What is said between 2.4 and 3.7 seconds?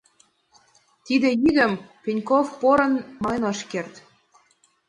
порын мален ыш